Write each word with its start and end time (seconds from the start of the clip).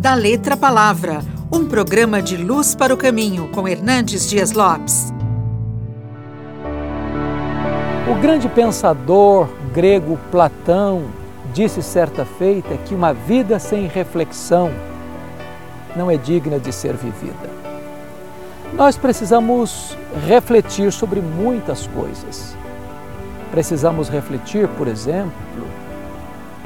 Da 0.00 0.14
Letra 0.14 0.56
Palavra, 0.56 1.20
um 1.52 1.66
programa 1.66 2.22
de 2.22 2.34
luz 2.34 2.74
para 2.74 2.94
o 2.94 2.96
caminho 2.96 3.48
com 3.48 3.68
Hernandes 3.68 4.30
Dias 4.30 4.52
Lopes. 4.52 5.12
O 8.10 8.18
grande 8.18 8.48
pensador 8.48 9.46
grego 9.74 10.18
Platão 10.30 11.02
disse 11.52 11.82
certa 11.82 12.24
feita 12.24 12.78
que 12.78 12.94
uma 12.94 13.12
vida 13.12 13.58
sem 13.58 13.86
reflexão 13.88 14.70
não 15.94 16.10
é 16.10 16.16
digna 16.16 16.58
de 16.58 16.72
ser 16.72 16.94
vivida. 16.96 17.50
Nós 18.72 18.96
precisamos 18.96 19.94
refletir 20.26 20.90
sobre 20.92 21.20
muitas 21.20 21.86
coisas. 21.88 22.56
Precisamos 23.50 24.08
refletir, 24.08 24.66
por 24.66 24.88
exemplo, 24.88 25.66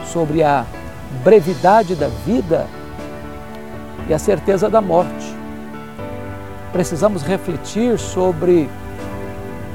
sobre 0.05 0.45
a 0.45 0.65
brevidade 1.25 1.97
da 1.97 2.07
vida 2.07 2.69
e 4.09 4.15
a 4.15 4.19
certeza 4.19 4.69
da 4.69 4.81
morte. 4.81 5.35
Precisamos 6.73 7.23
refletir 7.23 7.99
sobre 7.99 8.69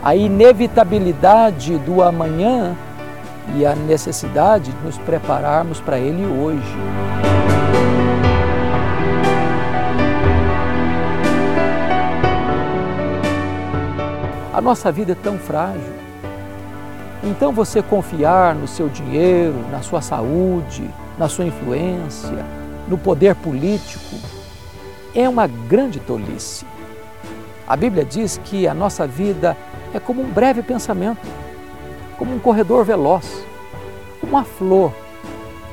a 0.03 0.15
inevitabilidade 0.15 1.77
do 1.79 2.01
amanhã 2.01 2.75
e 3.55 3.65
a 3.65 3.75
necessidade 3.75 4.71
de 4.71 4.85
nos 4.85 4.97
prepararmos 4.97 5.81
para 5.81 5.97
ele 5.97 6.25
hoje. 6.25 6.77
A 14.53 14.61
nossa 14.61 14.91
vida 14.91 15.13
é 15.13 15.15
tão 15.15 15.37
frágil. 15.37 15.93
Então 17.23 17.51
você 17.51 17.81
confiar 17.81 18.53
no 18.55 18.67
seu 18.67 18.89
dinheiro, 18.89 19.55
na 19.71 19.81
sua 19.81 20.01
saúde, 20.01 20.89
na 21.17 21.27
sua 21.27 21.45
influência, 21.45 22.45
no 22.89 22.97
poder 22.97 23.35
político, 23.35 24.15
é 25.13 25.29
uma 25.29 25.47
grande 25.47 25.99
tolice. 25.99 26.65
A 27.67 27.75
Bíblia 27.75 28.03
diz 28.03 28.41
que 28.43 28.67
a 28.67 28.73
nossa 28.73 29.05
vida 29.05 29.55
é 29.93 29.99
como 29.99 30.23
um 30.23 30.29
breve 30.29 30.63
pensamento, 30.63 31.25
como 32.17 32.33
um 32.33 32.39
corredor 32.39 32.83
veloz, 32.83 33.45
uma 34.23 34.43
flor 34.43 34.91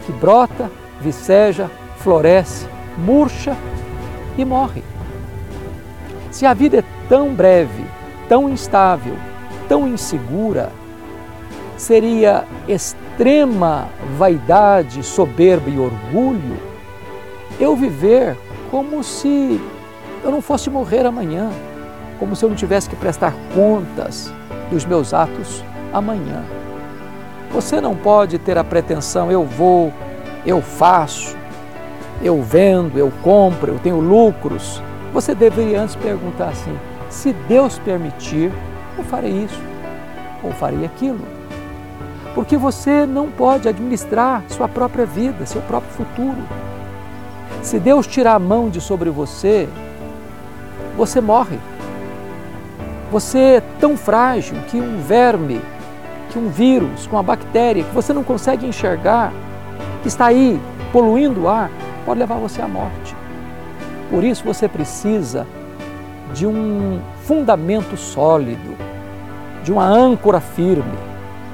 que 0.04 0.12
brota, 0.12 0.70
viceja, 1.00 1.70
floresce, 1.98 2.66
murcha 2.98 3.56
e 4.36 4.44
morre. 4.44 4.84
Se 6.30 6.44
a 6.44 6.52
vida 6.52 6.78
é 6.78 6.84
tão 7.08 7.34
breve, 7.34 7.84
tão 8.28 8.48
instável, 8.50 9.16
tão 9.68 9.88
insegura, 9.88 10.70
seria 11.78 12.44
extrema 12.68 13.88
vaidade, 14.18 15.02
soberba 15.02 15.70
e 15.70 15.78
orgulho 15.78 16.75
eu 17.58 17.74
viver 17.74 18.36
como 18.70 19.02
se 19.02 19.60
eu 20.22 20.30
não 20.30 20.42
fosse 20.42 20.68
morrer 20.68 21.06
amanhã, 21.06 21.50
como 22.18 22.34
se 22.34 22.44
eu 22.44 22.48
não 22.48 22.56
tivesse 22.56 22.88
que 22.88 22.96
prestar 22.96 23.34
contas 23.54 24.32
dos 24.70 24.84
meus 24.84 25.14
atos 25.14 25.62
amanhã. 25.92 26.44
Você 27.50 27.80
não 27.80 27.94
pode 27.94 28.38
ter 28.38 28.58
a 28.58 28.64
pretensão, 28.64 29.30
eu 29.30 29.44
vou, 29.44 29.92
eu 30.44 30.60
faço, 30.60 31.36
eu 32.22 32.42
vendo, 32.42 32.98
eu 32.98 33.12
compro, 33.22 33.72
eu 33.72 33.78
tenho 33.78 34.00
lucros. 34.00 34.82
Você 35.12 35.34
deveria 35.34 35.82
antes 35.82 35.94
perguntar 35.96 36.48
assim: 36.48 36.76
se 37.08 37.32
Deus 37.32 37.78
permitir, 37.78 38.52
eu 38.98 39.04
farei 39.04 39.44
isso 39.44 39.60
ou 40.42 40.50
farei 40.52 40.84
aquilo. 40.84 41.20
Porque 42.34 42.56
você 42.56 43.06
não 43.06 43.30
pode 43.30 43.68
administrar 43.68 44.42
sua 44.48 44.68
própria 44.68 45.06
vida, 45.06 45.46
seu 45.46 45.62
próprio 45.62 45.92
futuro. 45.92 46.65
Se 47.62 47.78
Deus 47.78 48.06
tirar 48.06 48.34
a 48.34 48.38
mão 48.38 48.68
de 48.68 48.80
sobre 48.80 49.10
você, 49.10 49.68
você 50.96 51.20
morre. 51.20 51.58
Você 53.10 53.38
é 53.38 53.62
tão 53.80 53.96
frágil 53.96 54.56
que 54.68 54.80
um 54.80 55.00
verme, 55.00 55.60
que 56.30 56.38
um 56.38 56.48
vírus, 56.48 57.06
com 57.06 57.16
uma 57.16 57.22
bactéria 57.22 57.84
que 57.84 57.94
você 57.94 58.12
não 58.12 58.24
consegue 58.24 58.66
enxergar, 58.66 59.32
que 60.02 60.08
está 60.08 60.26
aí 60.26 60.60
poluindo 60.92 61.42
o 61.42 61.48
ar, 61.48 61.70
pode 62.04 62.20
levar 62.20 62.36
você 62.36 62.62
à 62.62 62.68
morte. 62.68 63.14
Por 64.10 64.24
isso 64.24 64.44
você 64.44 64.68
precisa 64.68 65.46
de 66.32 66.46
um 66.46 67.00
fundamento 67.24 67.96
sólido, 67.96 68.76
de 69.62 69.72
uma 69.72 69.84
âncora 69.84 70.40
firme. 70.40 70.98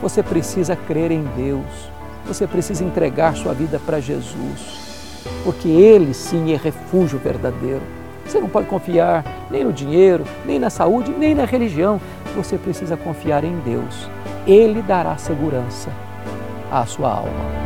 Você 0.00 0.22
precisa 0.22 0.76
crer 0.76 1.10
em 1.10 1.24
Deus. 1.36 1.90
Você 2.26 2.46
precisa 2.46 2.84
entregar 2.84 3.36
sua 3.36 3.52
vida 3.52 3.80
para 3.84 4.00
Jesus, 4.00 4.91
porque 5.44 5.68
Ele 5.68 6.14
sim 6.14 6.52
é 6.52 6.56
refúgio 6.56 7.18
verdadeiro. 7.18 7.82
Você 8.24 8.40
não 8.40 8.48
pode 8.48 8.66
confiar 8.66 9.24
nem 9.50 9.64
no 9.64 9.72
dinheiro, 9.72 10.24
nem 10.46 10.58
na 10.58 10.70
saúde, 10.70 11.12
nem 11.12 11.34
na 11.34 11.44
religião. 11.44 12.00
Você 12.36 12.56
precisa 12.56 12.96
confiar 12.96 13.44
em 13.44 13.58
Deus. 13.60 14.08
Ele 14.46 14.80
dará 14.82 15.16
segurança 15.16 15.90
à 16.70 16.86
sua 16.86 17.10
alma. 17.10 17.62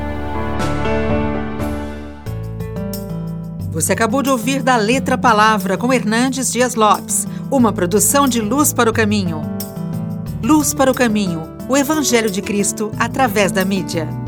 Você 3.71 3.93
acabou 3.93 4.23
de 4.23 4.31
ouvir 4.31 4.63
da 4.63 4.77
Letra 4.77 5.19
Palavra 5.19 5.77
com 5.77 5.93
Hernandes 5.93 6.51
Dias 6.51 6.75
Lopes, 6.75 7.29
uma 7.51 7.73
produção 7.73 8.27
de 8.27 8.41
Luz 8.41 8.73
para 8.73 8.89
o 8.89 8.93
Caminho. 8.93 9.43
Luz 10.43 10.73
para 10.73 10.91
o 10.91 10.95
Caminho, 10.95 11.43
o 11.69 11.77
Evangelho 11.77 12.31
de 12.31 12.41
Cristo 12.41 12.91
através 12.99 13.53
da 13.53 13.65
mídia. 13.65 14.26